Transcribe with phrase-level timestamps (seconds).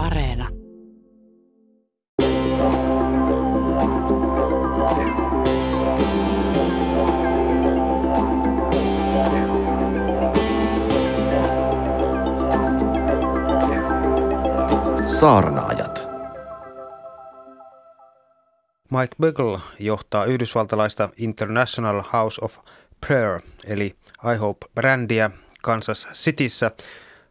[0.00, 0.48] Areena.
[15.06, 16.08] Saarnaajat.
[18.90, 22.58] Mike Bugle johtaa yhdysvaltalaista International House of
[23.06, 23.96] Prayer eli
[24.34, 25.30] I Hope-brändiä
[25.62, 26.70] Kansas Cityssä.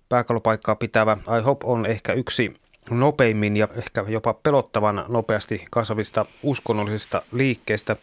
[0.09, 2.53] Pääkallopaikkaa pitävä I Hope on ehkä yksi
[2.89, 7.95] nopeimmin ja ehkä jopa pelottavan nopeasti kasvavista uskonnollisista liikkeistä.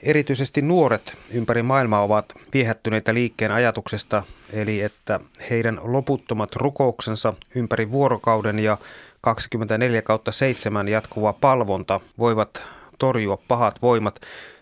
[0.00, 8.58] Erityisesti nuoret ympäri maailmaa ovat viehättyneitä liikkeen ajatuksesta, eli että heidän loputtomat rukouksensa ympäri vuorokauden
[8.58, 8.76] ja
[9.20, 12.62] 24 kautta 7 jatkuva palvonta voivat
[12.98, 14.20] torjua pahat voimat.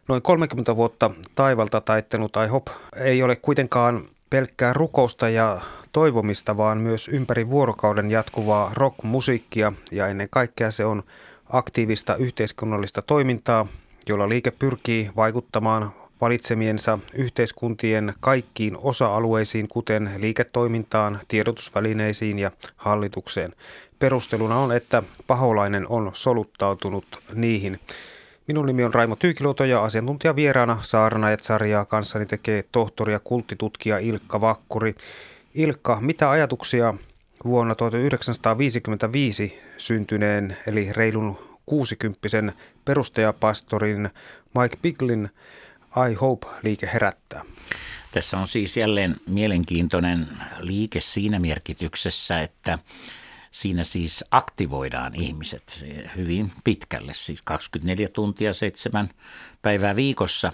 [0.08, 2.66] Noin 30 vuotta taivalta taittanut IHOP
[2.96, 5.60] ei ole kuitenkaan pelkkää rukousta ja
[5.92, 11.02] toivomista, vaan myös ympäri vuorokauden jatkuvaa rockmusiikkia ja ennen kaikkea se on
[11.48, 13.66] aktiivista yhteiskunnallista toimintaa,
[14.08, 23.52] jolla liike pyrkii vaikuttamaan valitsemiensa yhteiskuntien kaikkiin osa-alueisiin, kuten liiketoimintaan, tiedotusvälineisiin ja hallitukseen.
[23.98, 27.80] Perusteluna on, että paholainen on soluttautunut niihin.
[28.46, 34.40] Minun nimi on Raimo Tyykiluoto ja asiantuntija vieraana Saarnaet-sarjaa kanssani tekee tohtori ja kulttitutkija Ilkka
[34.40, 34.94] Vakkuri.
[35.54, 36.94] Ilkka, mitä ajatuksia
[37.44, 42.52] vuonna 1955 syntyneen eli reilun 60
[42.84, 44.10] perustajapastorin
[44.58, 45.28] Mike Biglin
[46.10, 47.44] I Hope-liike herättää?
[48.12, 50.28] Tässä on siis jälleen mielenkiintoinen
[50.58, 52.78] liike siinä merkityksessä, että
[53.50, 59.10] Siinä siis aktivoidaan ihmiset hyvin pitkälle, siis 24 tuntia seitsemän
[59.62, 60.52] päivää viikossa.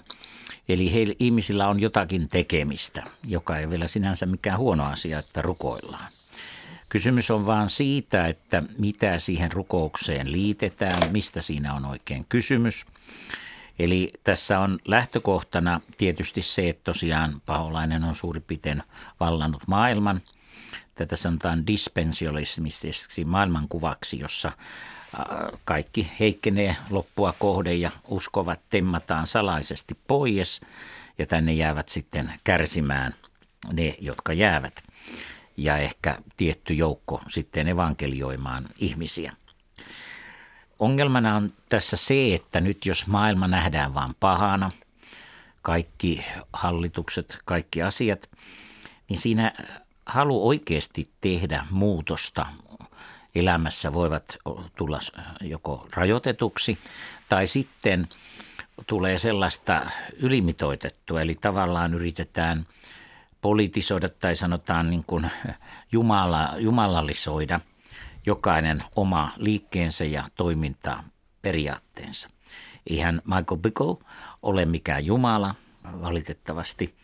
[0.68, 6.12] Eli heillä ihmisillä on jotakin tekemistä, joka ei vielä sinänsä mikään huono asia, että rukoillaan.
[6.88, 12.86] Kysymys on vaan siitä, että mitä siihen rukoukseen liitetään, mistä siinä on oikein kysymys.
[13.78, 18.82] Eli tässä on lähtökohtana tietysti se, että tosiaan paholainen on suurin piirtein
[19.20, 20.20] vallannut maailman–
[20.96, 24.52] tätä sanotaan dispensiolismistiseksi maailmankuvaksi, jossa
[25.64, 30.60] kaikki heikkenee loppua kohde ja uskovat temmataan salaisesti pois
[31.18, 33.14] ja tänne jäävät sitten kärsimään
[33.72, 34.84] ne, jotka jäävät
[35.56, 39.32] ja ehkä tietty joukko sitten evankelioimaan ihmisiä.
[40.78, 44.70] Ongelmana on tässä se, että nyt jos maailma nähdään vain pahana,
[45.62, 48.30] kaikki hallitukset, kaikki asiat,
[49.08, 49.52] niin siinä
[50.06, 52.46] halu oikeasti tehdä muutosta.
[53.34, 54.38] Elämässä voivat
[54.76, 54.98] tulla
[55.40, 56.78] joko rajoitetuksi
[57.28, 58.08] tai sitten
[58.86, 62.66] tulee sellaista ylimitoitettua, eli tavallaan yritetään
[63.40, 65.30] politisoida tai sanotaan niin kuin
[65.92, 67.60] jumala, jumalallisoida
[68.26, 71.04] jokainen oma liikkeensä ja toiminta
[71.42, 72.30] periaatteensa.
[72.90, 73.96] Eihän Michael Bickle
[74.42, 76.94] ole mikään jumala valitettavasti.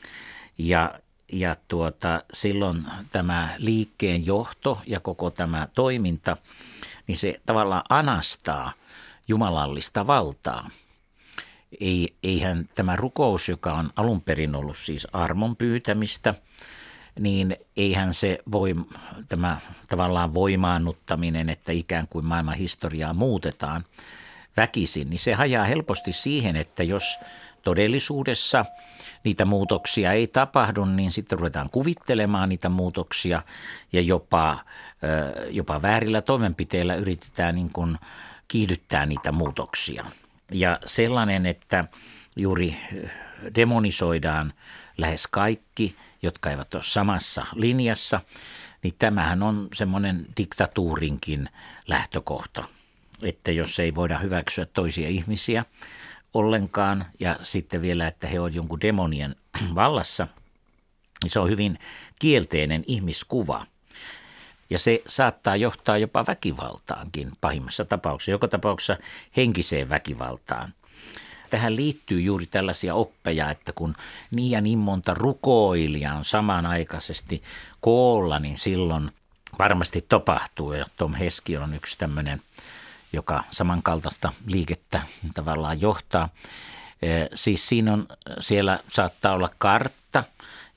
[0.58, 1.00] Ja
[1.32, 6.37] ja tuota, silloin tämä liikkeen johto ja koko tämä toiminta,
[7.06, 8.72] niin se tavallaan anastaa
[9.28, 10.70] jumalallista valtaa.
[11.81, 16.34] Ei, eihän tämä rukous, joka on alun perin ollut siis armon pyytämistä,
[17.20, 18.75] niin eihän se voi,
[19.28, 19.56] tämä
[19.88, 23.84] tavallaan voimaannuttaminen, että ikään kuin maailman historiaa muutetaan
[24.56, 27.19] väkisin, niin se hajaa helposti siihen, että jos
[27.62, 28.64] todellisuudessa–
[29.25, 33.43] niitä muutoksia ei tapahdu, niin sitten ruvetaan kuvittelemaan niitä muutoksia
[33.93, 34.59] ja jopa,
[35.50, 37.99] jopa väärillä toimenpiteillä yritetään niin kuin
[38.49, 40.05] kiihdyttää niitä muutoksia.
[40.53, 41.84] Ja sellainen, että
[42.37, 42.77] juuri
[43.55, 44.53] demonisoidaan
[44.99, 48.21] lähes kaikki, jotka eivät ole samassa linjassa,
[48.82, 51.49] niin tämähän on semmoinen diktatuurinkin
[51.87, 52.65] lähtökohta,
[53.22, 55.65] että jos ei voida hyväksyä toisia ihmisiä,
[56.34, 59.37] ollenkaan ja sitten vielä, että he ovat jonkun demonien
[59.75, 60.28] vallassa,
[61.22, 61.78] niin se on hyvin
[62.19, 63.66] kielteinen ihmiskuva.
[64.70, 68.96] Ja se saattaa johtaa jopa väkivaltaankin pahimmassa tapauksessa, joka tapauksessa
[69.37, 70.75] henkiseen väkivaltaan.
[71.50, 73.96] Tähän liittyy juuri tällaisia oppeja, että kun
[74.31, 77.43] niin ja niin monta rukoilijaa on samanaikaisesti
[77.81, 79.11] koolla, niin silloin
[79.58, 80.73] varmasti tapahtuu.
[80.73, 82.40] Ja Tom Heski on yksi tämmöinen–
[83.12, 85.03] joka samankaltaista liikettä
[85.35, 86.29] tavallaan johtaa.
[87.35, 88.09] Siis siinä on,
[88.41, 90.25] siellä saattaa olla kartta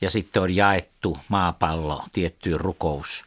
[0.02, 3.26] ja sitten on jaettu maapallo tiettyyn rukous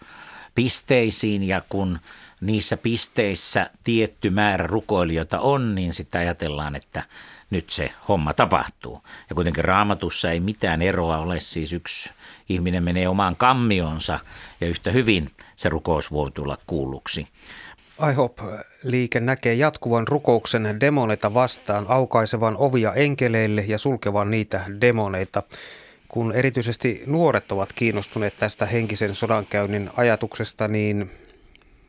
[0.54, 1.98] pisteisiin ja kun
[2.40, 7.02] niissä pisteissä tietty määrä rukoilijoita on, niin sitten ajatellaan, että
[7.50, 9.02] nyt se homma tapahtuu.
[9.30, 12.10] Ja kuitenkin raamatussa ei mitään eroa ole, siis yksi
[12.48, 14.20] ihminen menee omaan kammionsa
[14.60, 17.28] ja yhtä hyvin se rukous voi tulla kuulluksi.
[18.10, 25.42] IHOP-liike näkee jatkuvan rukouksen demoneita vastaan, aukaisevan ovia enkeleille ja sulkevan niitä demoneita.
[26.08, 31.10] Kun erityisesti nuoret ovat kiinnostuneet tästä henkisen sodankäynnin ajatuksesta, niin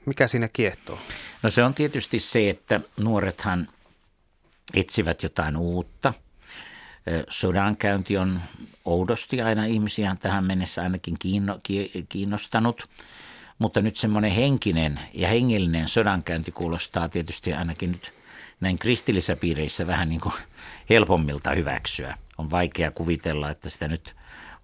[0.05, 0.99] mikä siinä kiehtoo?
[1.43, 3.67] No se on tietysti se, että nuorethan
[4.73, 6.13] etsivät jotain uutta.
[7.29, 8.41] Sodankäynti on
[8.85, 11.17] oudosti aina ihmisiä tähän mennessä ainakin
[12.09, 12.89] kiinnostanut.
[13.59, 18.13] Mutta nyt semmoinen henkinen ja hengellinen sodankäynti kuulostaa tietysti ainakin nyt
[18.59, 20.33] näin kristillisissä piireissä vähän niin kuin
[20.89, 22.17] helpommilta hyväksyä.
[22.37, 24.15] On vaikea kuvitella, että sitä nyt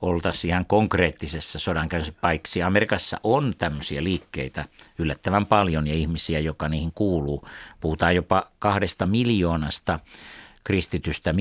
[0.02, 2.64] oltaisiin ihan konkreettisessa sodankäynnissä paiksi.
[2.64, 4.66] Amerikassa on tämmöisiä liikkeitä
[4.98, 7.48] yllättävän paljon ja ihmisiä, joka niihin kuuluu.
[7.82, 10.00] Puhutaan jopa kahdesta miljoonasta
[10.64, 11.34] kristitystä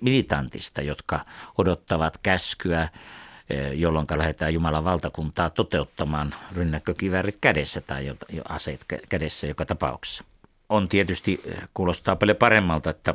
[0.00, 1.24] militantista, jotka
[1.58, 2.88] odottavat käskyä
[3.74, 8.16] jolloin lähdetään Jumalan valtakuntaa toteuttamaan rynnäkkökiväärit kädessä tai
[8.48, 10.24] aseet kädessä joka tapauksessa.
[10.68, 13.14] On tietysti, eh, kuulostaa paljon paremmalta, että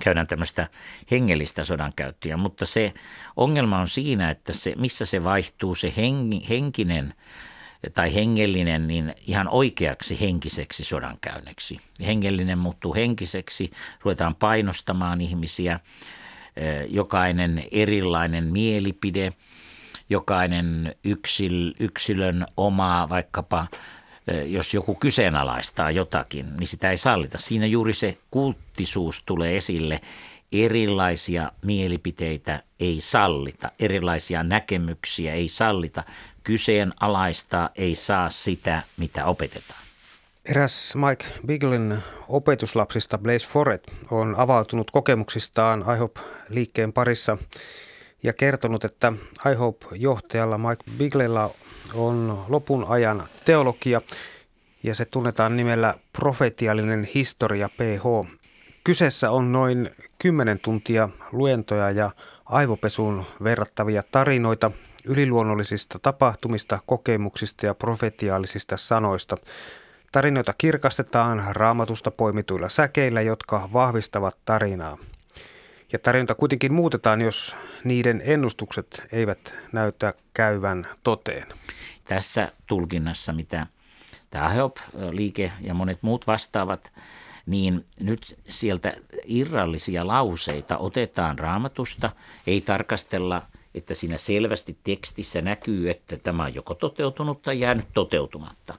[0.00, 0.68] käydään tämmöistä
[1.10, 2.92] hengellistä sodankäyttöä, mutta se
[3.36, 5.92] ongelma on siinä, että se, missä se vaihtuu se
[6.48, 7.14] henkinen
[7.94, 11.80] tai hengellinen niin ihan oikeaksi henkiseksi sodankäynneksi.
[12.06, 13.70] Hengellinen muuttuu henkiseksi,
[14.02, 15.80] ruvetaan painostamaan ihmisiä,
[16.56, 19.32] eh, jokainen erilainen mielipide–
[20.10, 23.66] jokainen yksil, yksilön omaa vaikkapa
[24.46, 27.38] jos joku kyseenalaistaa jotakin, niin sitä ei sallita.
[27.38, 30.00] Siinä juuri se kulttisuus tulee esille.
[30.52, 36.04] Erilaisia mielipiteitä ei sallita, erilaisia näkemyksiä ei sallita.
[36.44, 39.80] Kyseenalaistaa ei saa sitä, mitä opetetaan.
[40.44, 41.98] Eräs Mike Biglin
[42.28, 47.38] opetuslapsista Blaise Foret on avautunut kokemuksistaan IHOP-liikkeen parissa–
[48.24, 49.12] ja kertonut, että
[49.52, 51.50] iHope-johtajalla Mike Biglella
[51.94, 54.00] on lopun ajan teologia
[54.82, 58.30] ja se tunnetaan nimellä profetiallinen historia PH.
[58.84, 62.10] Kyseessä on noin 10 tuntia luentoja ja
[62.44, 64.70] aivopesuun verrattavia tarinoita
[65.04, 69.36] yliluonnollisista tapahtumista, kokemuksista ja profetiaalisista sanoista.
[70.12, 74.98] Tarinoita kirkastetaan raamatusta poimituilla säkeillä, jotka vahvistavat tarinaa.
[75.92, 81.46] Ja tarjonta kuitenkin muutetaan, jos niiden ennustukset eivät näytä käyvän toteen.
[82.04, 83.66] Tässä tulkinnassa, mitä
[84.30, 86.92] tämä HEOP-liike ja monet muut vastaavat,
[87.46, 88.92] niin nyt sieltä
[89.24, 92.10] irrallisia lauseita otetaan raamatusta,
[92.46, 93.42] ei tarkastella,
[93.74, 98.74] että siinä selvästi tekstissä näkyy, että tämä on joko toteutunut tai jäänyt toteutumatta,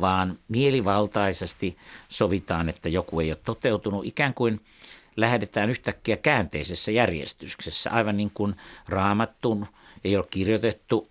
[0.00, 1.76] vaan mielivaltaisesti
[2.08, 4.60] sovitaan, että joku ei ole toteutunut, ikään kuin–
[5.16, 8.54] lähdetään yhtäkkiä käänteisessä järjestyksessä, aivan niin kuin
[8.88, 9.66] raamattun
[10.04, 11.08] ei ole kirjoitettu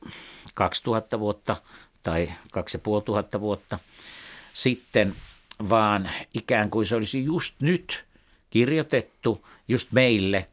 [0.54, 1.62] 2000 vuotta
[2.04, 3.80] tai 2500 vuotta
[4.54, 5.14] sitten,
[5.70, 8.06] vaan ikään kuin se olisi just nyt
[8.50, 10.48] kirjoitettu just meille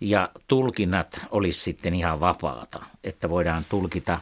[0.00, 4.18] ja tulkinnat olisi sitten ihan vapaata, että voidaan tulkita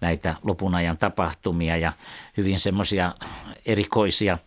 [0.00, 1.92] näitä lopun ajan tapahtumia ja
[2.36, 3.14] hyvin semmoisia
[3.66, 4.38] erikoisia–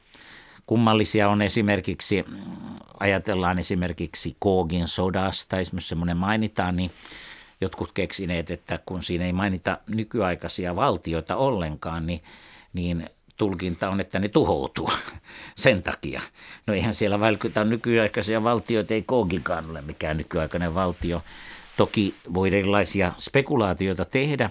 [0.69, 2.25] Kummallisia on esimerkiksi,
[2.99, 6.91] ajatellaan esimerkiksi Koogin sodasta, esimerkiksi semmoinen mainitaan, niin
[7.61, 12.23] jotkut keksineet, että kun siinä ei mainita nykyaikaisia valtioita ollenkaan, niin,
[12.73, 14.91] niin tulkinta on, että ne tuhoutuu
[15.55, 16.21] sen takia.
[16.67, 21.21] No eihän siellä välkytä nykyaikaisia valtioita, ei Kooginkaan ole mikään nykyaikainen valtio.
[21.77, 24.49] Toki voi erilaisia spekulaatioita tehdä,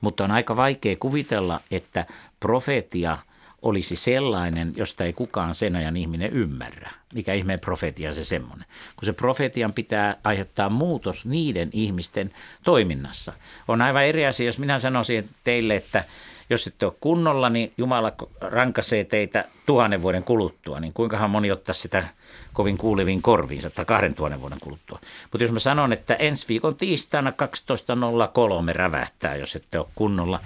[0.00, 2.06] mutta on aika vaikea kuvitella, että
[2.40, 3.18] profeetia–
[3.62, 6.90] olisi sellainen, josta ei kukaan sen ajan ihminen ymmärrä.
[7.14, 8.66] Mikä ihmeen profetia se semmoinen.
[8.96, 12.32] Kun se profetian pitää aiheuttaa muutos niiden ihmisten
[12.64, 13.32] toiminnassa.
[13.68, 16.04] On aivan eri asia, jos minä sanoisin teille, että
[16.50, 21.74] jos ette ole kunnolla, niin Jumala rankasee teitä tuhannen vuoden kuluttua, niin kuinkahan moni ottaa
[21.74, 22.08] sitä
[22.52, 25.00] kovin kuuleviin korviinsa tai kahden tuhannen vuoden kuluttua.
[25.32, 30.40] Mutta jos mä sanon, että ensi viikon tiistaina 12.03 rävähtää, jos ette ole kunnolla,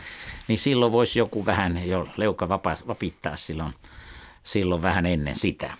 [0.48, 3.74] niin silloin voisi joku vähän jo leuka vapa, vapittaa silloin,
[4.42, 5.74] silloin vähän ennen sitä.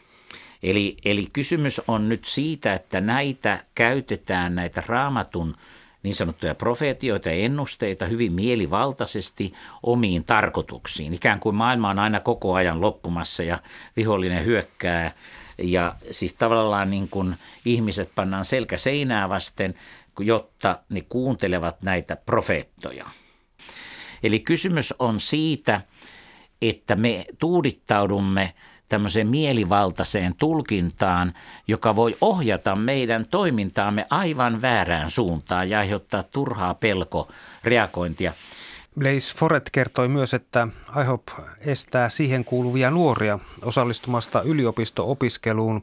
[0.62, 5.56] Eli, eli kysymys on nyt siitä, että näitä käytetään, näitä raamatun
[6.04, 11.14] niin sanottuja profeetioita ja ennusteita hyvin mielivaltaisesti omiin tarkoituksiin.
[11.14, 13.58] Ikään kuin maailma on aina koko ajan loppumassa ja
[13.96, 15.12] vihollinen hyökkää
[15.58, 17.34] ja siis tavallaan niin kuin
[17.64, 19.74] ihmiset pannaan selkä seinää vasten,
[20.20, 23.06] jotta ne kuuntelevat näitä profeettoja.
[24.22, 25.80] Eli kysymys on siitä,
[26.62, 28.54] että me tuudittaudumme
[28.88, 31.34] tämmöiseen mielivaltaiseen tulkintaan,
[31.68, 37.28] joka voi ohjata meidän toimintaamme aivan väärään suuntaan ja aiheuttaa turhaa pelko
[37.64, 38.32] reagointia.
[38.98, 40.68] Blaise Foret kertoi myös, että
[41.02, 41.28] IHOP
[41.60, 45.82] estää siihen kuuluvia nuoria osallistumasta yliopisto-opiskeluun.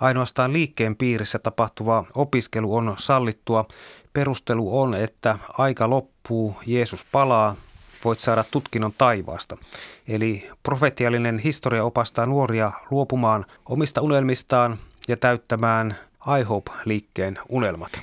[0.00, 3.64] Ainoastaan liikkeen piirissä tapahtuva opiskelu on sallittua.
[4.12, 7.56] Perustelu on, että aika loppuu, Jeesus palaa,
[8.04, 9.56] voit saada tutkinnon taivaasta.
[10.08, 14.78] Eli profetiallinen historia opastaa nuoria luopumaan omista unelmistaan
[15.08, 15.96] ja täyttämään
[16.40, 18.00] I Hope-liikkeen unelmat.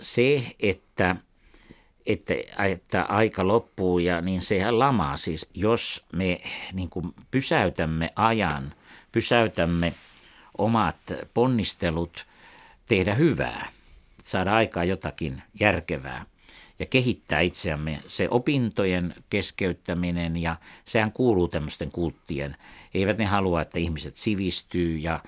[0.00, 1.16] Se, että
[2.06, 5.16] että, että aika loppuu ja niin sehän lamaa.
[5.16, 6.40] Siis jos me
[6.72, 8.74] niin kuin pysäytämme ajan,
[9.12, 9.92] pysäytämme
[10.58, 10.96] omat
[11.34, 12.26] ponnistelut
[12.88, 13.68] tehdä hyvää,
[14.24, 16.24] saada aikaa jotakin järkevää
[16.78, 18.02] ja kehittää itseämme.
[18.08, 22.56] Se opintojen keskeyttäminen ja sehän kuuluu tämmöisten kulttien.
[22.94, 25.20] Eivät ne halua, että ihmiset sivistyy ja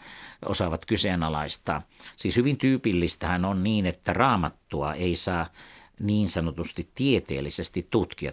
[0.44, 1.82] osaavat kyseenalaistaa.
[2.16, 5.46] Siis hyvin tyypillistähän on niin, että raamattua ei saa
[6.00, 8.32] niin sanotusti tieteellisesti tutkia.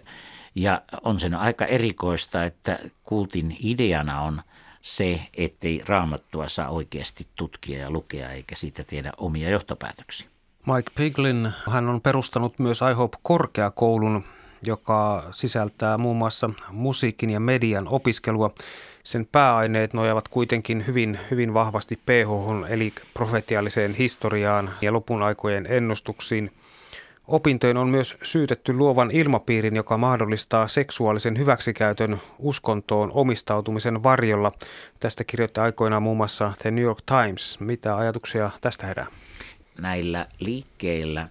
[0.54, 4.42] Ja on sen aika erikoista, että kultin ideana on
[4.82, 10.28] se, ettei raamattua saa oikeasti tutkia ja lukea eikä siitä tehdä omia johtopäätöksiä.
[10.74, 14.24] Mike Piglin, hän on perustanut myös iHope-korkeakoulun,
[14.66, 18.54] joka sisältää muun muassa musiikin ja median opiskelua.
[19.04, 26.50] Sen pääaineet nojaavat kuitenkin hyvin, hyvin vahvasti PH, eli profetiaaliseen historiaan ja lopun aikojen ennustuksiin–
[27.28, 34.52] Opintojen on myös syytetty luovan ilmapiirin, joka mahdollistaa seksuaalisen hyväksikäytön uskontoon omistautumisen varjolla.
[35.00, 37.60] Tästä kirjoitti aikoinaan muun muassa The New York Times.
[37.60, 39.06] Mitä ajatuksia tästä herää?
[39.78, 41.28] Näillä liikkeillä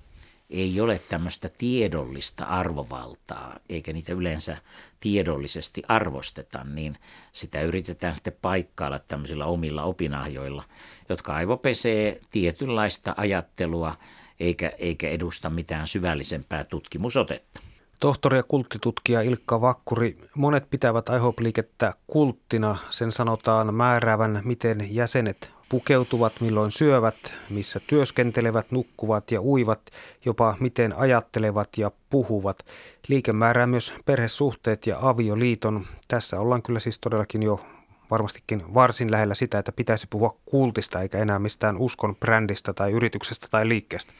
[0.49, 4.57] ei ole tämmöistä tiedollista arvovaltaa, eikä niitä yleensä
[4.99, 6.97] tiedollisesti arvosteta, niin
[7.31, 10.63] sitä yritetään sitten paikkailla tämmöisillä omilla opinahjoilla,
[11.09, 13.95] jotka aivopesee tietynlaista ajattelua–
[14.39, 17.59] eikä, eikä edusta mitään syvällisempää tutkimusotetta.
[17.99, 22.77] Tohtori ja kulttitutkija Ilkka Vakkuri, monet pitävät IHOP-liikettä kulttina.
[22.89, 29.81] Sen sanotaan määräävän, miten jäsenet pukeutuvat, milloin syövät, missä työskentelevät, nukkuvat ja uivat,
[30.25, 32.65] jopa miten ajattelevat ja puhuvat.
[33.07, 35.87] Liike määrää myös perhesuhteet ja avioliiton.
[36.07, 37.65] Tässä ollaan kyllä siis todellakin jo
[38.11, 43.47] varmastikin varsin lähellä sitä, että pitäisi puhua kultista eikä enää mistään uskon brändistä tai yrityksestä
[43.51, 44.13] tai liikkeestä.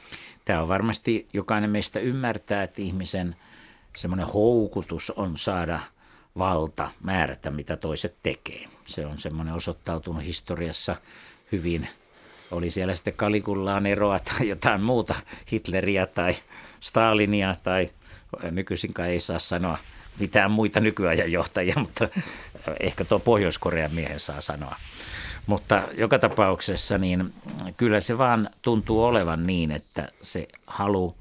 [0.46, 3.36] Tämä on varmasti, jokainen meistä ymmärtää, että ihmisen
[3.98, 5.80] semmoinen houkutus on saada
[6.38, 8.66] valta määrätä, mitä toiset tekee.
[8.86, 10.96] Se on semmoinen osoittautunut historiassa
[11.52, 11.88] hyvin.
[12.52, 15.16] Oli siellä sitten Kalikullaan eroa tai jotain muuta,
[15.52, 16.36] Hitleriä tai
[16.80, 17.90] Stalinia tai
[18.52, 19.78] nykyisinkaan ei saa sanoa
[20.20, 22.08] mitään muita nykyajan johtajia, mutta
[22.80, 24.76] ehkä tuo Pohjois-Korean miehen saa sanoa.
[25.48, 27.34] Mutta joka tapauksessa niin
[27.78, 31.16] kyllä se vaan tuntuu olevan niin, että se halu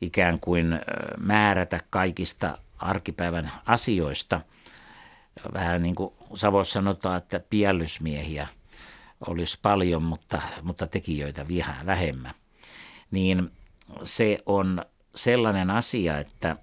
[0.00, 0.80] ikään kuin
[1.18, 4.40] määrätä kaikista arkipäivän asioista.
[5.54, 8.48] Vähän niin kuin Savossa sanotaan, että piellysmiehiä
[9.26, 12.34] olisi paljon, mutta, mutta tekijöitä vähän vähemmän.
[13.10, 13.50] Niin
[14.02, 16.56] se on sellainen asia, että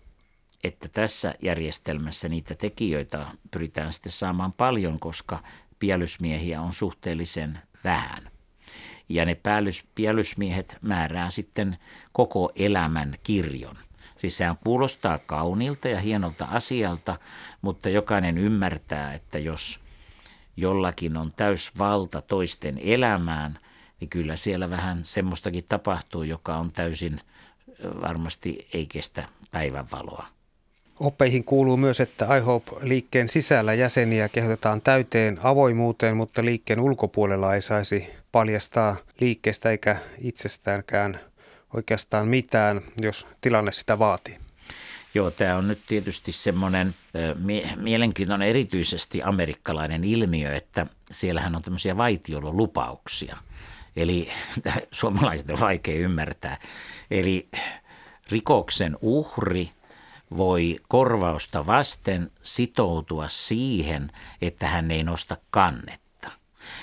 [0.64, 5.44] että tässä järjestelmässä niitä tekijöitä pyritään sitten saamaan paljon, koska
[5.80, 8.32] pielysmiehiä on suhteellisen vähän.
[9.10, 11.78] Ja ne päällys, pielysmiehet määrää sitten
[12.12, 13.78] koko elämän kirjon.
[14.18, 17.20] Siis sehän kuulostaa kauniilta ja hienolta asialta,
[17.62, 19.80] mutta jokainen ymmärtää, että jos
[20.58, 23.60] jollakin on täysvalta toisten elämään,
[24.00, 27.20] niin kyllä siellä vähän semmoistakin tapahtuu, joka on täysin
[28.02, 30.26] varmasti ei kestä päivänvaloa.
[31.00, 38.08] Oppeihin kuuluu myös, että iHope-liikkeen sisällä jäseniä kehotetaan täyteen avoimuuteen, mutta liikkeen ulkopuolella ei saisi
[38.32, 41.20] paljastaa liikkeestä eikä itsestäänkään
[41.74, 44.43] oikeastaan mitään, jos tilanne sitä vaatii.
[45.14, 46.96] Joo, tämä on nyt tietysti semmoinen
[47.40, 53.38] mie- mielenkiintoinen erityisesti amerikkalainen ilmiö, että siellähän on tämmöisiä vaitiololupauksia.
[53.96, 54.30] Eli
[54.92, 56.58] suomalaiset on vaikea ymmärtää.
[57.12, 57.50] Eli
[58.30, 59.72] rikoksen uhri–
[60.38, 66.32] voi korvausta vasten sitoutua siihen, että hän ei nosta kannetta.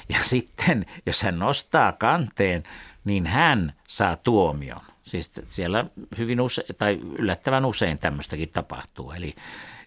[0.08, 2.62] Ja sitten, jos hän nostaa kanteen,
[3.04, 4.89] niin hän saa tuomion.
[5.10, 5.84] Siis siellä
[6.18, 9.12] hyvin use, tai yllättävän usein tämmöistäkin tapahtuu.
[9.12, 9.34] Eli,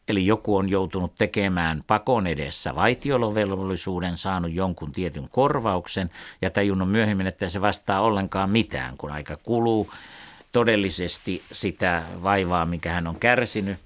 [0.07, 6.09] eli joku on joutunut tekemään pakon edessä vaitiolovelvollisuuden, saanut jonkun tietyn korvauksen
[6.41, 9.91] ja tajunnut myöhemmin, että se vastaa ollenkaan mitään, kun aika kuluu
[10.51, 13.77] todellisesti sitä vaivaa, mikä hän on kärsinyt,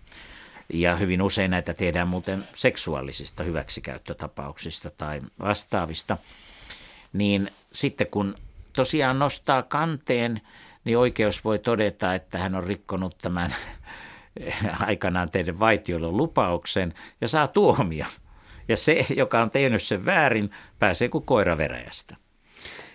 [0.74, 6.18] Ja hyvin usein näitä tehdään muuten seksuaalisista hyväksikäyttötapauksista tai vastaavista.
[7.14, 8.36] Niin sitten kun
[8.74, 10.42] tosiaan nostaa kanteen,
[10.88, 13.56] niin oikeus voi todeta, että hän on rikkonut tämän
[14.88, 18.06] aikanaan teidän vaitiolon lupauksen ja saa tuomia.
[18.68, 22.16] Ja se, joka on tehnyt sen väärin, pääsee kuin koira veräjästä.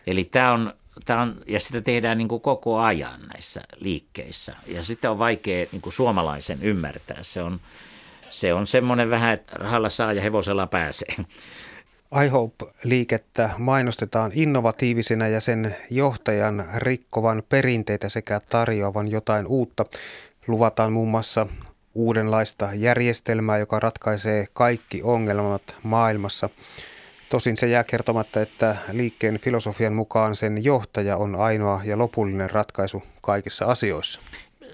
[0.06, 4.56] Eli tämä on, tämä on, ja sitä tehdään niin kuin koko ajan näissä liikkeissä.
[4.66, 7.18] Ja sitä on vaikea niin kuin suomalaisen ymmärtää.
[7.22, 7.60] Se on,
[8.30, 11.14] se on semmoinen vähän, että rahalla saa ja hevosella pääsee.
[12.24, 19.84] iHope-liikettä mainostetaan innovatiivisena ja sen johtajan rikkovan perinteitä sekä tarjoavan jotain uutta.
[20.46, 21.46] Luvataan muun muassa
[21.94, 26.50] uudenlaista järjestelmää, joka ratkaisee kaikki ongelmat maailmassa.
[27.28, 33.02] Tosin se jää kertomatta, että liikkeen filosofian mukaan sen johtaja on ainoa ja lopullinen ratkaisu
[33.20, 34.20] kaikissa asioissa.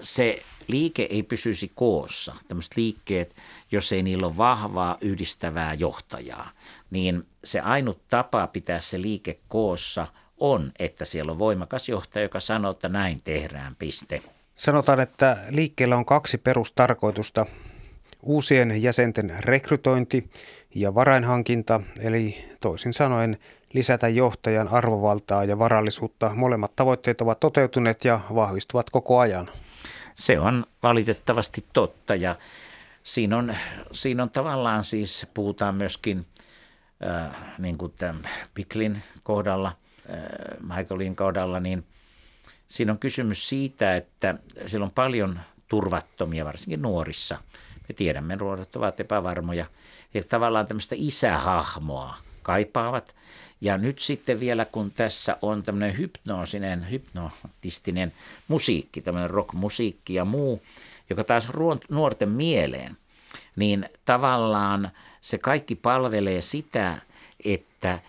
[0.01, 2.35] Se liike ei pysyisi koossa.
[2.47, 3.35] Tämmöiset liikkeet,
[3.71, 6.49] jos ei niillä ole vahvaa yhdistävää johtajaa,
[6.89, 10.07] niin se ainut tapa pitää se liike koossa
[10.37, 14.21] on, että siellä on voimakas johtaja, joka sanoo, että näin tehdään, piste.
[14.55, 17.45] Sanotaan, että liikkeellä on kaksi perustarkoitusta.
[18.23, 20.29] Uusien jäsenten rekrytointi
[20.75, 23.37] ja varainhankinta, eli toisin sanoen
[23.73, 26.31] lisätä johtajan arvovaltaa ja varallisuutta.
[26.35, 29.49] Molemmat tavoitteet ovat toteutuneet ja vahvistuvat koko ajan.
[30.15, 32.35] Se on valitettavasti totta ja
[33.09, 33.55] siinä on,
[33.91, 36.25] siinä on tavallaan siis, puhutaan myöskin
[37.07, 38.21] äh, niin kuin tämän
[38.53, 39.75] Piklin kohdalla,
[40.09, 41.85] äh, Michaelin kohdalla, niin
[42.67, 44.35] siinä on kysymys siitä, että
[44.67, 47.37] siellä on paljon turvattomia, varsinkin nuorissa.
[47.87, 49.65] Me tiedämme, nuoret ovat epävarmoja.
[50.13, 53.15] Ja tavallaan tämmöistä isähahmoa kaipaavat.
[53.61, 58.13] Ja nyt sitten vielä, kun tässä on tämmöinen hypnoosinen, hypnotistinen
[58.47, 60.61] musiikki, tämmöinen rockmusiikki ja muu,
[61.09, 61.49] joka taas
[61.89, 62.97] nuorten mieleen,
[63.55, 67.01] niin tavallaan se kaikki palvelee sitä,
[67.45, 67.99] että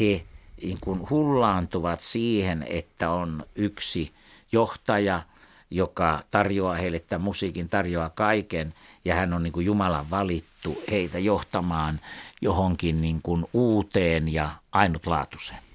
[0.00, 0.24] he
[0.62, 4.12] niin kuin hullaantuvat siihen, että on yksi
[4.52, 5.22] johtaja,
[5.70, 8.74] joka tarjoaa heille tämän musiikin, tarjoaa kaiken
[9.04, 12.00] ja hän on niin kuin Jumalan valittu heitä johtamaan
[12.40, 15.69] johonkin niin kuin uuteen ja ainutlaatuiseen.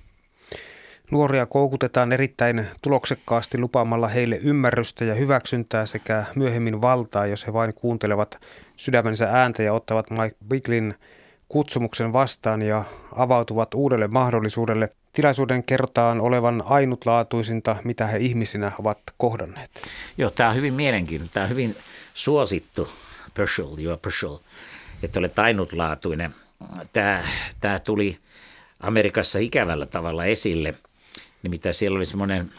[1.15, 7.73] Nuoria koukutetaan erittäin tuloksekkaasti lupaamalla heille ymmärrystä ja hyväksyntää sekä myöhemmin valtaa, jos he vain
[7.73, 8.39] kuuntelevat
[8.77, 10.95] sydämensä ääntä ja ottavat Mike Biglin
[11.49, 14.89] kutsumuksen vastaan ja avautuvat uudelle mahdollisuudelle.
[15.13, 19.71] Tilaisuuden kertaan olevan ainutlaatuisinta, mitä he ihmisinä ovat kohdanneet.
[20.17, 21.33] Joo, tämä on hyvin mielenkiintoinen.
[21.33, 21.75] Tämä on hyvin
[22.13, 22.89] suosittu,
[23.33, 24.37] Purcell, are Purcell,
[25.03, 26.35] että olet ainutlaatuinen.
[26.93, 27.23] Tämä,
[27.59, 28.17] tämä tuli
[28.79, 30.73] Amerikassa ikävällä tavalla esille.
[31.45, 32.51] Nimittäin siellä oli semmoinen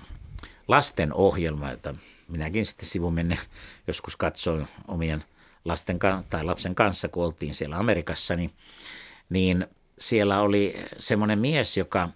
[0.69, 1.95] lasten ohjelma, jota
[2.29, 3.39] minäkin sitten sivun menne
[3.87, 5.25] joskus katsoin omien–
[5.67, 5.99] lasten
[6.31, 8.55] tai lapsen kanssa, kun oltiin siellä Amerikassa, niin,
[9.29, 9.67] niin
[9.99, 12.09] siellä oli semmoinen mies, joka,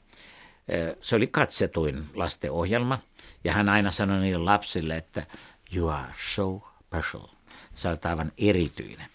[1.00, 2.98] se oli katsetuin lastenohjelma,
[3.44, 5.26] ja hän aina sanoi niille lapsille, että
[5.74, 7.28] you are so special.
[7.74, 9.06] Sä olet aivan erityinen.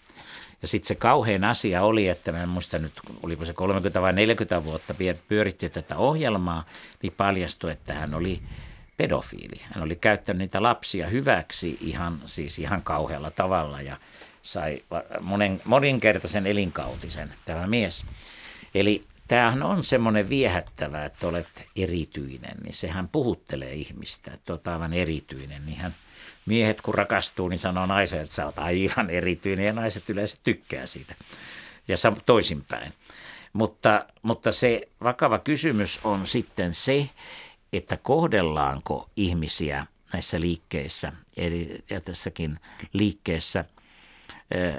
[0.66, 4.12] Ja sitten se kauhean asia oli, että mä en muista nyt, oliko se 30 vai
[4.12, 4.94] 40 vuotta
[5.28, 6.64] pyöritti tätä ohjelmaa,
[7.02, 8.42] niin paljastui, että hän oli
[8.96, 9.60] pedofiili.
[9.62, 13.96] Hän oli käyttänyt niitä lapsia hyväksi ihan, siis ihan kauhealla tavalla ja
[14.42, 14.82] sai
[15.20, 18.04] monen, moninkertaisen elinkautisen tämä mies.
[18.74, 24.92] Eli tämähän on semmoinen viehättävä, että olet erityinen, niin sehän puhuttelee ihmistä, että olet aivan
[24.92, 25.66] erityinen.
[25.66, 25.94] Niin hän,
[26.46, 30.86] miehet kun rakastuu, niin sanoo naiselle, että sä oot aivan erityinen ja naiset yleensä tykkää
[30.86, 31.14] siitä.
[31.88, 32.92] Ja toisinpäin.
[33.52, 37.08] Mutta, mutta se vakava kysymys on sitten se,
[37.72, 42.60] että kohdellaanko ihmisiä näissä liikkeissä, eli ja tässäkin
[42.92, 43.64] liikkeessä–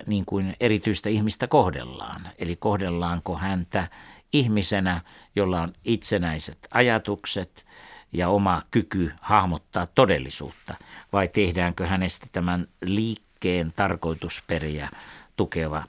[0.07, 2.29] niin kuin erityistä ihmistä kohdellaan.
[2.37, 3.87] Eli kohdellaanko häntä
[4.33, 5.01] ihmisenä,
[5.35, 7.65] jolla on itsenäiset ajatukset
[8.13, 10.75] ja oma kyky hahmottaa todellisuutta,
[11.13, 14.89] vai tehdäänkö hänestä tämän liikkeen tarkoitusperiä
[15.35, 15.83] tukeva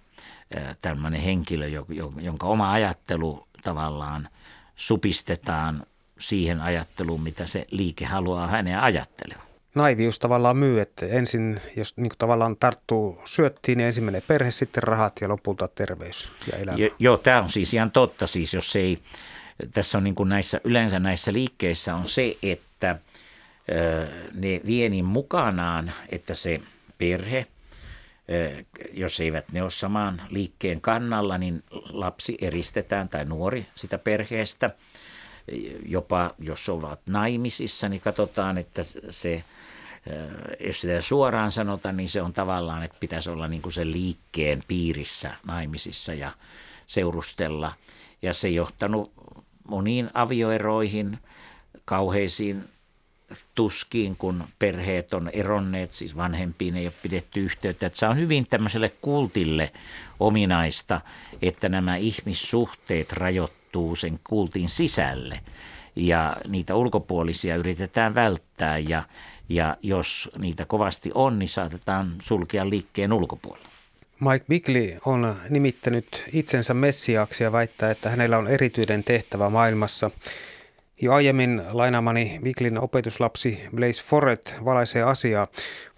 [0.83, 1.66] tämmöinen henkilö,
[2.20, 4.29] jonka oma ajattelu tavallaan
[4.77, 5.87] supistetaan
[6.18, 9.48] siihen ajatteluun, mitä se liike haluaa hänen ajattelevan
[9.79, 14.51] naivius tavallaan myy, että ensin, jos niin kuin tavallaan tarttuu syöttiin, niin ensin menee perhe,
[14.51, 16.79] sitten rahat ja lopulta terveys ja elämä.
[16.79, 18.27] Jo, joo, tämä on siis ihan totta.
[18.27, 18.99] Siis jos ei,
[19.73, 22.99] tässä on niin kuin näissä, yleensä näissä liikkeissä on se, että
[23.73, 26.61] ö, ne vie niin mukanaan, että se
[26.99, 27.47] perhe,
[28.93, 34.71] jos eivät ne ole samaan liikkeen kannalla, niin lapsi eristetään tai nuori sitä perheestä.
[35.87, 39.45] Jopa jos ovat naimisissa, niin katsotaan, että se
[40.61, 44.64] jos sitä suoraan sanotaan, niin se on tavallaan, että pitäisi olla niin kuin sen liikkeen
[44.68, 46.33] piirissä naimisissa ja
[46.87, 47.73] seurustella.
[48.23, 49.12] Ja se johtanut
[49.68, 51.18] moniin avioeroihin,
[51.85, 52.64] kauheisiin
[53.55, 57.87] tuskiin, kun perheet on eronneet, siis vanhempiin ei ole pidetty yhteyttä.
[57.87, 59.73] Että se on hyvin tämmöiselle kultille
[60.21, 61.01] ominaista,
[61.42, 65.40] että nämä ihmissuhteet rajoittuu sen kultin sisälle
[65.99, 69.03] ja niitä ulkopuolisia yritetään välttää ja,
[69.49, 73.69] ja jos niitä kovasti on, niin saatetaan sulkea liikkeen ulkopuolelle.
[74.21, 80.11] Mike Bigley on nimittänyt itsensä messiaaksi ja väittää, että hänellä on erityinen tehtävä maailmassa.
[81.03, 85.47] Jo aiemmin lainaamani Bigleyn opetuslapsi Blaise Forret valaisee asiaa.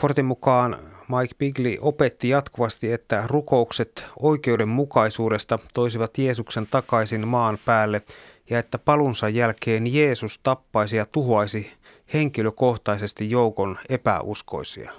[0.01, 8.03] Fortin mukaan Mike Bigley opetti jatkuvasti, että rukoukset oikeudenmukaisuudesta toisivat Jeesuksen takaisin maan päälle
[8.51, 11.73] ja että palunsa jälkeen Jeesus tappaisi ja tuhoaisi
[12.15, 14.93] henkilökohtaisesti joukon epäuskoisia.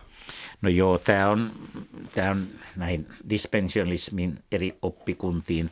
[0.62, 1.52] No joo, tämä on,
[2.16, 5.70] tämä on näihin dispensionalismin eri oppikuntiin,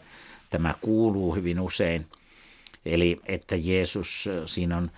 [0.50, 2.06] tämä kuuluu hyvin usein.
[2.86, 4.92] Eli että Jeesus, siinä on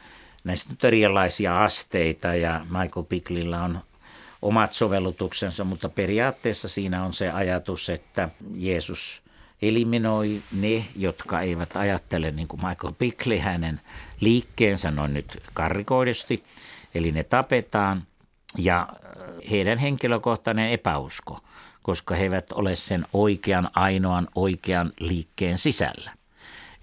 [0.44, 3.80] näistä nyt erilaisia asteita ja Michael Picklillä on
[4.42, 9.22] omat sovellutuksensa, mutta periaatteessa siinä on se ajatus, että Jeesus
[9.62, 13.82] eliminoi ne, jotka eivät ajattele niin kuin Michael Pickley hänen
[14.20, 16.44] liikkeensä noin nyt karrikoidusti,
[16.96, 18.04] eli ne tapetaan
[18.58, 18.90] ja
[19.52, 21.40] heidän henkilökohtainen epäusko,
[21.82, 26.12] koska he eivät ole sen oikean, ainoan oikean liikkeen sisällä.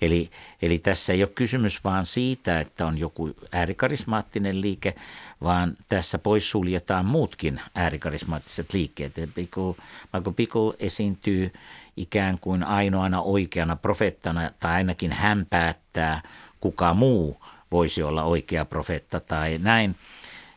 [0.00, 0.30] Eli,
[0.62, 4.94] eli tässä ei ole kysymys vaan siitä, että on joku äärikarismaattinen liike,
[5.42, 9.16] vaan tässä poissuljetaan muutkin äärikarismaattiset liikkeet.
[9.16, 11.52] Michael Pickle esiintyy
[11.98, 16.22] ikään kuin ainoana oikeana profeettana, tai ainakin hän päättää,
[16.60, 19.94] kuka muu voisi olla oikea profeetta tai näin.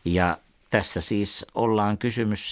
[0.06, 0.38] Ja
[0.70, 2.52] tässä siis ollaan, kysymys,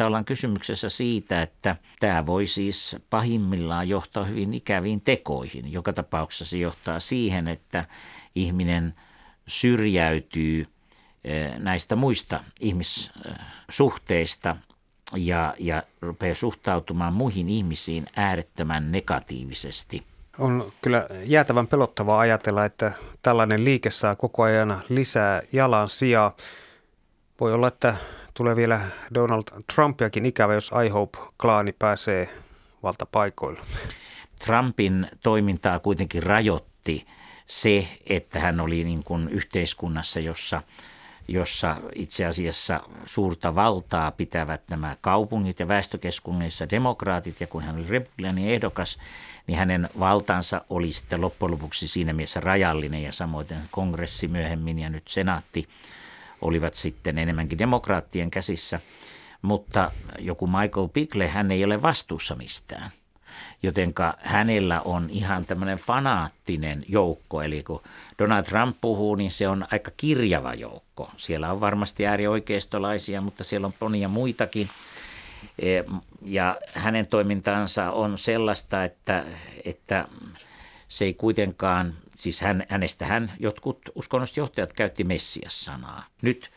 [0.00, 5.72] ollaan kysymyksessä siitä, että tämä voi siis pahimmillaan johtaa hyvin ikäviin tekoihin.
[5.72, 7.84] Joka tapauksessa se johtaa siihen, että
[8.34, 8.94] ihminen
[9.46, 10.66] syrjäytyy
[11.24, 14.56] eh, näistä muista ihmissuhteista
[15.16, 20.02] ja, ja rupeaa suhtautumaan muihin ihmisiin äärettömän negatiivisesti.
[20.38, 26.36] On kyllä jäätävän pelottavaa ajatella, että tällainen liike saa koko ajan lisää jalan sijaa.
[27.40, 27.96] Voi olla, että
[28.34, 28.80] tulee vielä
[29.14, 29.42] Donald
[29.74, 32.28] Trumpiakin ikävä, jos iHope-klaani pääsee
[32.82, 33.60] valtapaikoille.
[34.44, 37.06] Trumpin toimintaa kuitenkin rajoitti
[37.46, 40.62] se, että hän oli niin kuin yhteiskunnassa, jossa,
[41.28, 47.40] jossa itse asiassa suurta valtaa pitävät nämä kaupungit ja väestökeskuksissa demokraatit.
[47.40, 48.98] Ja kun hän oli republikaanin ehdokas,
[49.46, 54.90] niin hänen valtansa oli sitten loppujen lopuksi siinä mielessä rajallinen ja samoin kongressi myöhemmin ja
[54.90, 55.68] nyt senaatti–
[56.42, 58.80] olivat sitten enemmänkin demokraattien käsissä,
[59.42, 62.90] mutta joku Michael Pickle, hän ei ole vastuussa mistään.
[63.62, 67.82] Jotenka hänellä on ihan tämmöinen fanaattinen joukko, eli kun
[68.18, 71.10] Donald Trump puhuu, niin se on aika kirjava joukko.
[71.16, 74.68] Siellä on varmasti äärioikeistolaisia, mutta siellä on monia muitakin.
[75.58, 75.82] E,
[76.24, 79.24] ja hänen toimintansa on sellaista, että,
[79.64, 80.08] että
[80.88, 86.04] se ei kuitenkaan Siis hän, hänestä hän, jotkut uskonnolliset käytti Messias-sanaa.
[86.22, 86.50] Nyt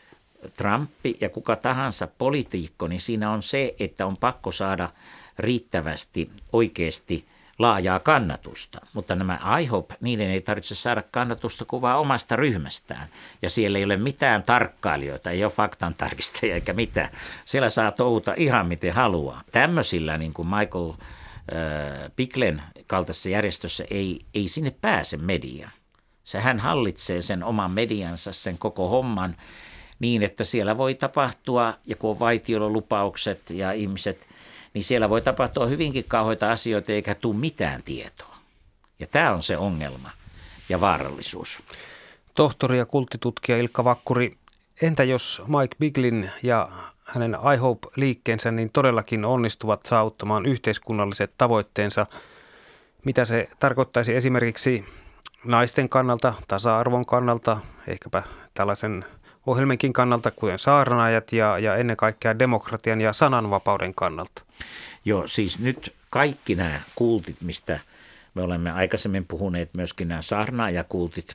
[0.56, 4.88] Trumpi ja kuka tahansa poliitikko, niin siinä on se, että on pakko saada
[5.38, 7.24] riittävästi oikeasti
[7.58, 8.80] laajaa kannatusta.
[8.92, 13.08] Mutta nämä IHOP, niiden ei tarvitse saada kannatusta kuvaa omasta ryhmästään.
[13.42, 17.08] Ja siellä ei ole mitään tarkkailijoita, ei ole faktan tarkistajia eikä mitään.
[17.44, 19.42] Siellä saa touhuta ihan miten haluaa.
[19.52, 20.92] Tämmöisillä niin kuin Michael
[22.16, 25.70] Piklen kaltaisessa järjestössä ei, ei sinne pääse media.
[26.24, 29.36] Se hän hallitsee sen oman mediansa, sen koko homman
[29.98, 34.28] niin, että siellä voi tapahtua, ja kun on vaitiololupaukset ja ihmiset,
[34.76, 38.36] niin siellä voi tapahtua hyvinkin kauheita asioita eikä tule mitään tietoa.
[38.98, 40.10] Ja tämä on se ongelma
[40.68, 41.62] ja vaarallisuus.
[42.34, 44.36] Tohtori ja kulttitutkija Ilkka Vakkuri,
[44.82, 46.68] entä jos Mike Biglin ja
[47.04, 52.06] hänen I Hope-liikkeensä niin todellakin onnistuvat saavuttamaan yhteiskunnalliset tavoitteensa.
[53.04, 54.84] Mitä se tarkoittaisi esimerkiksi
[55.44, 57.56] naisten kannalta, tasa-arvon kannalta,
[57.88, 58.22] ehkäpä
[58.54, 59.04] tällaisen
[59.46, 64.45] ohjelmenkin kannalta, kuten saarnaajat ja, ja ennen kaikkea demokratian ja sananvapauden kannalta?
[65.04, 67.80] Joo, siis nyt kaikki nämä kultit, mistä
[68.34, 71.34] me olemme aikaisemmin puhuneet, myöskin nämä saarnaajakultit,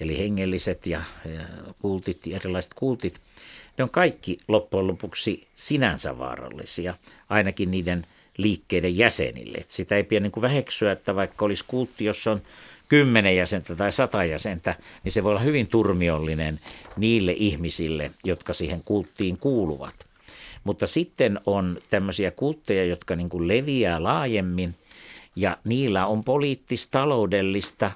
[0.00, 1.40] eli hengelliset ja, ja
[1.80, 3.20] kultit, erilaiset kultit–
[3.78, 6.94] ne on kaikki loppujen lopuksi sinänsä vaarallisia,
[7.28, 8.04] ainakin niiden
[8.36, 9.58] liikkeiden jäsenille.
[9.58, 12.42] Et sitä ei pidä niin kuin väheksyä, että vaikka olisi kultti, jossa on
[12.88, 14.74] kymmenen jäsentä tai sata jäsentä,
[15.04, 16.60] niin se voi olla hyvin turmiollinen
[16.96, 19.94] niille ihmisille, jotka siihen kulttiin kuuluvat.
[20.64, 24.74] Mutta sitten on tämmöisiä kultteja, jotka niin kuin leviää laajemmin
[25.36, 27.90] ja niillä on poliittis-taloudellista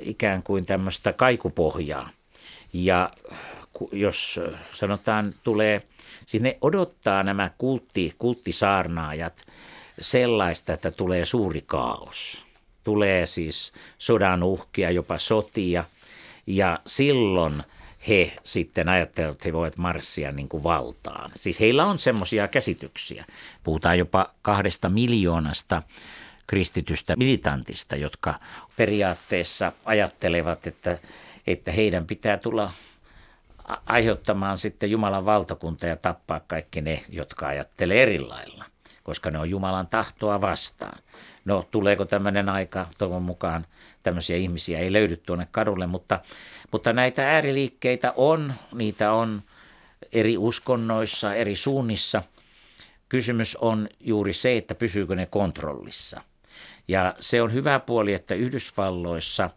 [0.00, 2.10] ikään kuin tämmöistä kaikupohjaa.
[2.72, 3.10] Ja
[3.92, 4.40] jos
[4.72, 5.82] sanotaan tulee,
[6.26, 9.42] siis ne odottaa nämä kultti, kulttisaarnaajat
[10.00, 12.44] sellaista, että tulee suuri kaos.
[12.84, 15.84] Tulee siis sodan uhkia, jopa sotia
[16.46, 17.62] ja silloin
[18.08, 21.30] he sitten ajattelevat, että he voivat marssia niin kuin valtaan.
[21.34, 23.24] Siis heillä on semmoisia käsityksiä.
[23.64, 25.82] Puhutaan jopa kahdesta miljoonasta
[26.46, 28.34] kristitystä militantista, jotka
[28.76, 30.98] periaatteessa ajattelevat, että,
[31.46, 32.72] että heidän pitää tulla
[33.86, 38.64] aiheuttamaan sitten Jumalan valtakunta ja tappaa kaikki ne, jotka ajattelee eri lailla,
[39.06, 40.98] koska ne on Jumalan tahtoa vastaan.
[41.44, 42.86] No, tuleeko tämmöinen aika?
[42.98, 43.66] Toivon mukaan
[44.02, 46.20] tämmöisiä ihmisiä ei löydy tuonne kadulle, mutta,
[46.72, 49.42] mutta näitä ääriliikkeitä on, niitä on
[50.12, 52.22] eri uskonnoissa, eri suunnissa.
[53.08, 56.20] Kysymys on juuri se, että pysyykö ne kontrollissa.
[56.88, 59.50] Ja se on hyvä puoli, että Yhdysvalloissa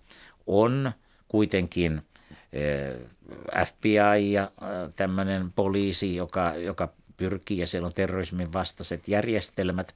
[0.47, 0.91] on
[1.27, 2.01] kuitenkin
[2.53, 2.99] eh,
[3.65, 9.95] FBI ja eh, tämmöinen poliisi, joka, joka pyrkii ja siellä on terrorismin vastaiset järjestelmät.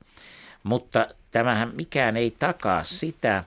[0.64, 3.44] Mutta tämähän mikään ei takaa sitä,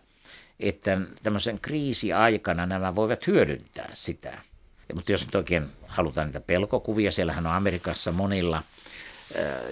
[0.60, 4.38] että tämmöisen kriisiaikana nämä voivat hyödyntää sitä.
[4.94, 8.62] Mutta jos nyt oikein halutaan niitä pelkokuvia, siellähän on Amerikassa monilla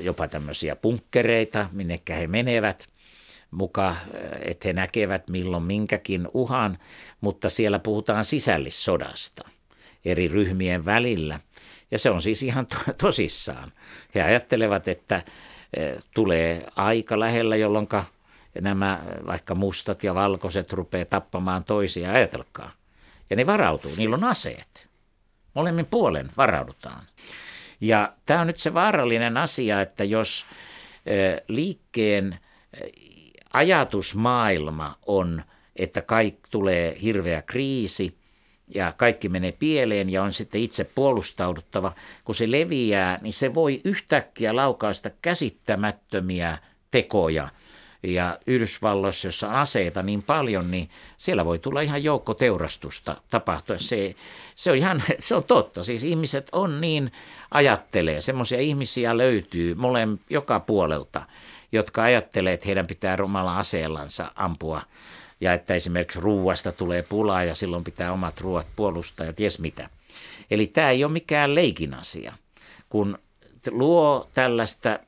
[0.01, 2.88] jopa tämmöisiä punkkereita, minnekä he menevät–
[3.55, 3.97] muka,
[4.40, 6.79] että he näkevät milloin minkäkin uhan,
[7.21, 9.49] mutta siellä puhutaan sisällissodasta
[10.05, 11.40] eri ryhmien välillä.
[11.94, 13.72] Ja se on siis ihan to- tosissaan.
[14.14, 15.22] He ajattelevat, että
[15.76, 17.88] e, tulee aika lähellä, jolloin
[18.61, 22.70] nämä vaikka mustat ja valkoiset rupeaa tappamaan toisia, ajatelkaa.
[23.30, 24.88] Ja ne varautuu, niillä on aseet.
[25.54, 27.07] Molemmin puolen varaudutaan.
[27.80, 30.46] Ja tämä on nyt se vaarallinen asia, että jos
[31.07, 31.14] e,
[31.48, 32.38] liikkeen
[33.52, 35.42] ajatusmaailma on,
[35.76, 38.18] että kaikki tulee hirveä kriisi
[38.74, 41.92] ja kaikki menee pieleen ja on sitten itse puolustauduttava.
[42.24, 46.59] Kun se leviää, niin se voi yhtäkkiä laukaista käsittämättömiä
[46.90, 47.48] tekoja.
[48.03, 53.79] Ja Yhdysvalloissa, jossa on aseita niin paljon, niin siellä voi tulla ihan joukko teurastusta tapahtua.
[53.79, 54.14] Se,
[54.55, 55.83] se, on ihan, se on totta.
[55.83, 57.12] Siis ihmiset on niin,
[57.50, 58.20] ajattelee.
[58.20, 61.22] Semmoisia ihmisiä löytyy molemmin joka puolelta
[61.74, 64.83] jotka ajattelee, että heidän pitää rumalla aseellansa ampua
[65.44, 69.90] ja että esimerkiksi ruuasta tulee pulaa ja silloin pitää omat ruoat puolustaa ja ties mitä.
[70.50, 72.33] Eli tämä ei ole mikään leikin asia.
[72.88, 73.18] Kun
[73.70, 74.98] luo tällaista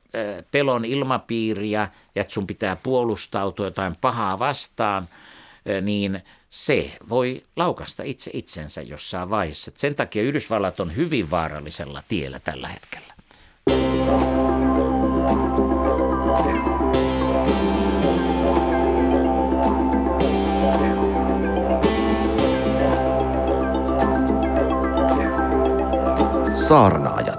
[0.51, 5.09] pelon ilmapiiriä ja että sun pitää puolustautua jotain pahaa vastaan,
[5.81, 9.71] niin se voi laukasta itse itsensä jossain vaiheessa.
[9.75, 13.16] Sen takia Yhdysvallat on hyvin vaarallisella tiellä tällä hetkellä.
[26.67, 27.36] saarnaajat.